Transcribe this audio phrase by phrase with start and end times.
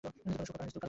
[0.05, 0.77] সূক্ষ্ম কারণ, স্থূল কার্য।